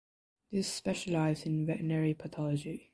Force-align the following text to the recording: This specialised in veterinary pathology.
This 0.51 0.65
specialised 0.67 1.45
in 1.45 1.67
veterinary 1.67 2.15
pathology. 2.15 2.89